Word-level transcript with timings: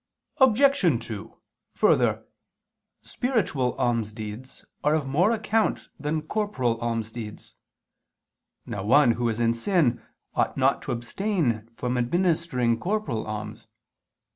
Obj. 0.37 1.05
2: 1.07 1.37
Further, 1.75 2.25
spiritual 3.03 3.75
almsdeeds 3.77 4.65
are 4.83 4.95
of 4.95 5.05
more 5.05 5.29
account 5.29 5.89
than 5.99 6.23
corporal 6.23 6.79
almsdeeds. 6.79 7.53
Now 8.65 8.83
one 8.83 9.11
who 9.11 9.29
is 9.29 9.39
in 9.39 9.53
sin 9.53 10.01
ought 10.33 10.57
not 10.57 10.81
to 10.81 10.91
abstain 10.91 11.67
from 11.67 11.99
administering 11.99 12.79
corporal 12.79 13.27
alms. 13.27 13.67